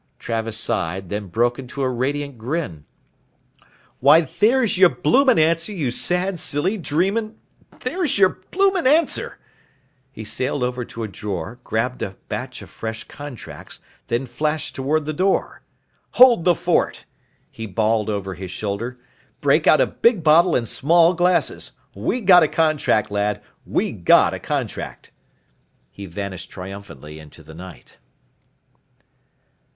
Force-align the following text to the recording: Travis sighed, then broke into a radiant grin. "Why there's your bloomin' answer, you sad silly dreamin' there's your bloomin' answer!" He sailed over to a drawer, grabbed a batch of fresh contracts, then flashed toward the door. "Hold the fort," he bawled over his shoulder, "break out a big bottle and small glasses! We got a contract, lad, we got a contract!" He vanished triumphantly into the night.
Travis 0.17 0.57
sighed, 0.57 1.09
then 1.09 1.27
broke 1.27 1.59
into 1.59 1.83
a 1.83 1.87
radiant 1.89 2.35
grin. 2.39 2.85
"Why 3.99 4.21
there's 4.21 4.75
your 4.75 4.89
bloomin' 4.89 5.37
answer, 5.37 5.71
you 5.71 5.91
sad 5.91 6.39
silly 6.39 6.75
dreamin' 6.79 7.37
there's 7.81 8.17
your 8.17 8.39
bloomin' 8.49 8.87
answer!" 8.87 9.37
He 10.11 10.23
sailed 10.23 10.63
over 10.63 10.83
to 10.85 11.03
a 11.03 11.07
drawer, 11.07 11.59
grabbed 11.63 12.01
a 12.01 12.17
batch 12.29 12.63
of 12.63 12.71
fresh 12.71 13.03
contracts, 13.03 13.79
then 14.07 14.25
flashed 14.25 14.73
toward 14.73 15.05
the 15.05 15.13
door. 15.13 15.61
"Hold 16.13 16.45
the 16.45 16.55
fort," 16.55 17.05
he 17.51 17.67
bawled 17.67 18.09
over 18.09 18.33
his 18.33 18.49
shoulder, 18.49 18.99
"break 19.39 19.67
out 19.67 19.81
a 19.81 19.85
big 19.85 20.23
bottle 20.23 20.55
and 20.55 20.67
small 20.67 21.13
glasses! 21.13 21.73
We 21.93 22.21
got 22.21 22.41
a 22.41 22.47
contract, 22.47 23.11
lad, 23.11 23.39
we 23.67 23.91
got 23.91 24.33
a 24.33 24.39
contract!" 24.39 25.11
He 25.91 26.07
vanished 26.07 26.49
triumphantly 26.49 27.19
into 27.19 27.43
the 27.43 27.53
night. 27.53 27.99